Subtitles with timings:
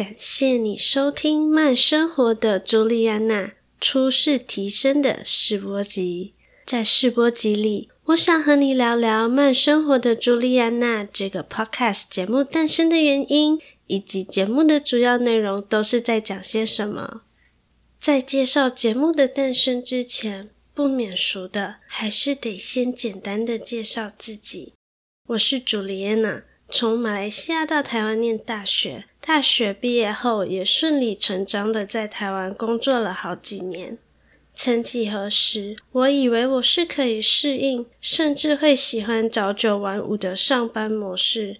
[0.00, 6.32] 感谢你收听《慢生活的朱莉安娜初试提升》的试播集。
[6.64, 17.20] 在试播集里，我想和你聊聊《慢生活的朱莉安娜》这个 podcast 节目诞生的原因，以及节目的主要内容都是在讲些什么。
[17.98, 24.72] 在介绍节目的诞生之前，不免俗的还是得先简单的介绍自己。
[25.28, 26.44] 我是朱莉安娜。
[26.70, 33.96] 从马来西亚到台湾念大学，大学毕业后也顺理成章的在台湾工作了好几年。
[34.56, 41.58] 曾几何时，我以为我是可以适应，甚至会喜欢早九晚五的上班模式，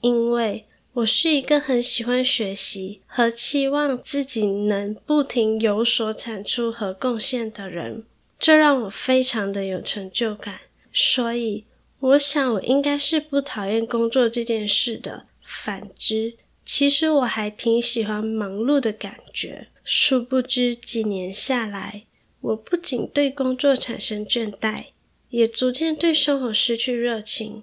[0.00, 0.64] 因为
[0.94, 8.04] 我是一个很喜欢学习和期望自己能不停有所产出和贡献的人，
[8.38, 11.66] 这让我非常的有成就感，所以。
[12.00, 15.26] 我想，我应该是不讨厌工作这件事的。
[15.42, 19.68] 反之，其实我还挺喜欢忙碌的感觉。
[19.84, 22.04] 殊不知，几年下来，
[22.40, 24.86] 我不仅对工作产生倦怠，
[25.28, 27.62] 也逐渐对生活失去热情，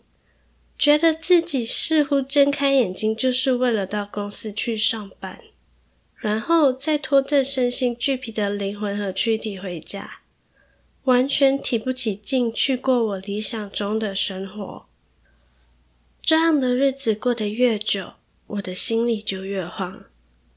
[0.77, 5.41] 觉得自己似乎睁开眼睛就是为了到公司去上班，
[6.15, 10.19] 然后再拖着身心俱疲的灵魂和躯体回家。
[11.05, 14.85] 完全提不起劲去过我理想中的生活，
[16.21, 18.13] 这样的日子过得越久，
[18.51, 20.03] 我的心里就越慌，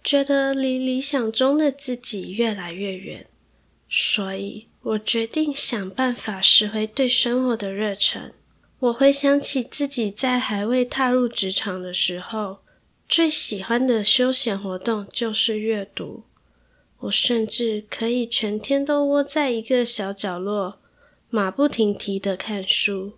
[0.02, 3.26] 觉得离理想中的自己越来越远。
[3.88, 8.32] 所以我决定想办法拾回对生活的热忱。
[8.80, 12.58] 我回想起自己在还未踏入职场的时候，
[13.08, 16.24] 最喜欢的休闲活动就是阅读。
[17.00, 20.80] 我甚至可以全天都窝在一个小角落，
[21.30, 23.12] 马不停蹄的看书。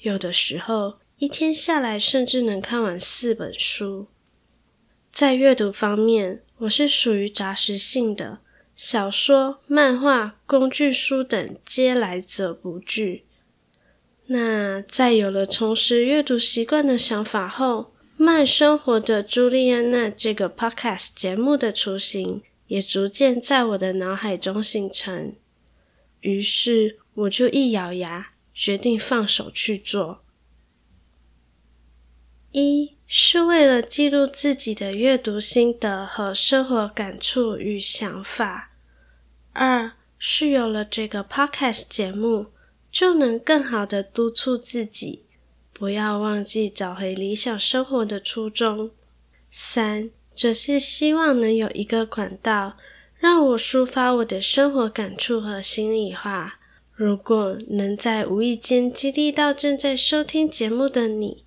[0.00, 4.06] 有的时候，一天下来甚至能看完四本书。
[5.10, 8.40] 在阅读方面，我是属于杂食性的，
[8.74, 13.24] 小说、漫画、工具书等皆来者不拒。
[14.26, 22.42] 那在有了重拾阅读习惯的想法后，慢生活的朱莉安娜这个 podcast 节目的雏形。
[22.66, 25.36] 也逐渐在我的脑海中形成，
[26.22, 30.24] 于是我就一咬牙，决定放手去做。
[32.58, 38.70] 一是为了记录自己的阅读心得和生活感触与想法；
[39.52, 42.46] 二是有了这个 podcast 节目，
[42.90, 45.26] 就能更好的督促自己，
[45.74, 48.88] 不要忘记找回理想生活的初衷；
[49.50, 50.10] 三。
[50.34, 52.78] 则是希望能有一个管道，
[53.18, 56.58] 让我抒发我的生活感触和心里话。
[56.94, 61.45] 如果能在无意间激励到正在收听节目的你，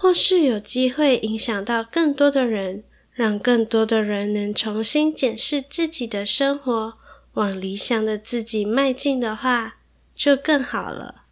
[0.00, 6.94] 或是有机会影响到更多的人，让更多的人能重新检视自己的生活，
[7.32, 9.78] 往理想的自己迈进的话，
[10.14, 11.22] 就更好了。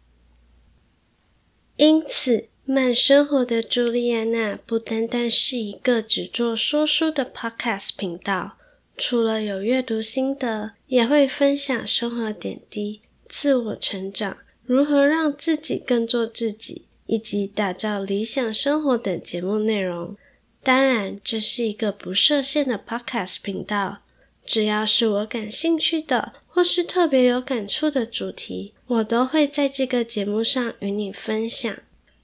[1.77, 8.57] 因此，慢生活的朱莉安娜不单单是一个只做说书的 podcast 频道，
[8.97, 14.35] 除了有阅读心得，也会分享生活点滴、自我成长、
[14.65, 20.15] 如何让自己更做自己，以及打造理想生活等节目内容。
[20.63, 24.03] 当然，这是一个不设限的 podcast 频道，
[24.45, 31.75] 只要是我感兴趣的，或是特别有感触的主题，我都会在这个节目上与你分享。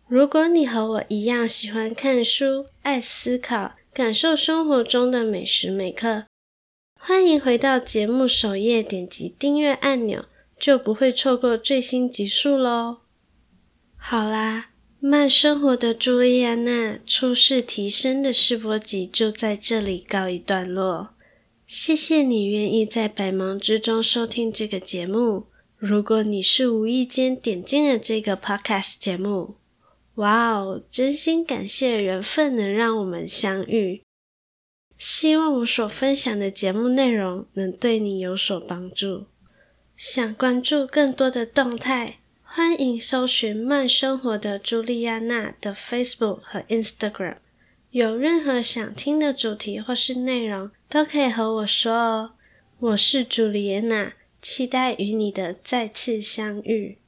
[0.08, 6.26] 如果你和我一样喜欢看书、爱思考、感受生活中的每时每刻，
[7.00, 10.26] 欢迎回到节目首页，点击订阅按钮，
[10.60, 12.98] 就不会错过最新集数喽。
[13.96, 14.72] 好啦，
[15.06, 21.10] 慢生活的朱莉安娜初试提升的试播集就在这里告一段落。
[21.68, 25.48] 谢谢你愿意在百忙之中收听这个节目。
[25.76, 29.56] 如果你是无意间点进了这个 podcast 节目，
[30.16, 30.82] 哇哦！
[30.90, 34.04] 真心感谢缘分能让我们相遇。
[34.98, 39.26] 希望我所分享的节目内容能对你有所帮助。
[39.98, 42.20] 想关注更多的动态，
[42.56, 47.38] 欢迎搜寻“慢生活的朱莉安娜”的 Facebook 和 Instagram。
[47.90, 52.34] 有任何想听的主题或是内容，都可以和我说哦。
[52.78, 57.00] 我是朱莉安娜，期待与你的再次相遇。